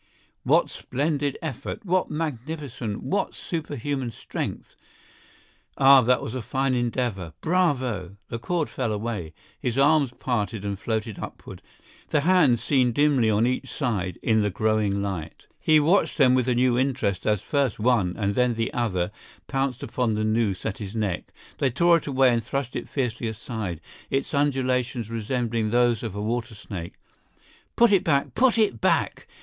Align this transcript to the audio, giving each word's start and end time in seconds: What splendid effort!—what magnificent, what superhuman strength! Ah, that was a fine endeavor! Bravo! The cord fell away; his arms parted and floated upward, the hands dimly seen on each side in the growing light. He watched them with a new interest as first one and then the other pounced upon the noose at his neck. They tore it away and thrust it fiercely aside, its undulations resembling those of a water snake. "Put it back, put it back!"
What 0.41 0.67
splendid 0.71 1.37
effort!—what 1.43 2.09
magnificent, 2.09 3.03
what 3.03 3.35
superhuman 3.35 4.09
strength! 4.09 4.75
Ah, 5.77 6.01
that 6.01 6.23
was 6.23 6.33
a 6.33 6.41
fine 6.41 6.73
endeavor! 6.73 7.33
Bravo! 7.41 8.17
The 8.29 8.39
cord 8.39 8.67
fell 8.67 8.91
away; 8.91 9.35
his 9.59 9.77
arms 9.77 10.11
parted 10.17 10.65
and 10.65 10.79
floated 10.79 11.19
upward, 11.19 11.61
the 12.07 12.21
hands 12.21 12.67
dimly 12.67 13.27
seen 13.27 13.29
on 13.29 13.45
each 13.45 13.69
side 13.71 14.17
in 14.23 14.41
the 14.41 14.49
growing 14.49 15.03
light. 15.03 15.45
He 15.59 15.79
watched 15.79 16.17
them 16.17 16.33
with 16.33 16.47
a 16.47 16.55
new 16.55 16.79
interest 16.79 17.27
as 17.27 17.43
first 17.43 17.77
one 17.77 18.15
and 18.17 18.33
then 18.33 18.55
the 18.55 18.73
other 18.73 19.11
pounced 19.45 19.83
upon 19.83 20.15
the 20.15 20.23
noose 20.23 20.65
at 20.65 20.79
his 20.79 20.95
neck. 20.95 21.31
They 21.59 21.69
tore 21.69 21.97
it 21.97 22.07
away 22.07 22.33
and 22.33 22.43
thrust 22.43 22.75
it 22.75 22.89
fiercely 22.89 23.27
aside, 23.27 23.79
its 24.09 24.33
undulations 24.33 25.11
resembling 25.11 25.69
those 25.69 26.01
of 26.01 26.15
a 26.15 26.21
water 26.23 26.55
snake. 26.55 26.93
"Put 27.75 27.91
it 27.91 28.03
back, 28.03 28.33
put 28.33 28.57
it 28.57 28.81
back!" 28.81 29.27